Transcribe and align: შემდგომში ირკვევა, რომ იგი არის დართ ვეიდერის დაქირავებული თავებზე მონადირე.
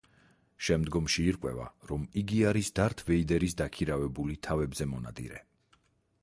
შემდგომში 0.67 1.25
ირკვევა, 1.31 1.67
რომ 1.91 2.07
იგი 2.21 2.39
არის 2.53 2.71
დართ 2.79 3.05
ვეიდერის 3.11 3.57
დაქირავებული 3.61 4.39
თავებზე 4.49 4.89
მონადირე. 4.95 5.45